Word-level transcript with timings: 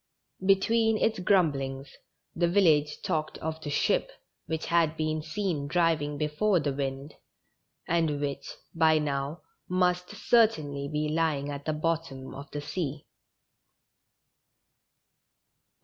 Between 0.43 0.97
its 0.97 1.19
grumblings, 1.19 1.95
the 2.35 2.47
village 2.47 3.03
talked 3.03 3.37
of 3.37 3.61
the 3.61 3.69
ship 3.69 4.09
which 4.47 4.65
had 4.65 4.97
been 4.97 5.21
seen 5.21 5.67
driving 5.67 6.17
before 6.17 6.59
the 6.59 6.73
wind, 6.73 7.13
and 7.87 8.19
which, 8.19 8.49
by 8.73 8.97
now, 8.97 9.43
must 9.69 10.09
certainly 10.09 10.89
be 10.91 11.07
lying 11.07 11.51
at 11.51 11.65
the 11.65 11.73
bottom 11.73 12.23
cf 12.31 12.49
tlie 12.51 12.63
sea. 12.63 13.05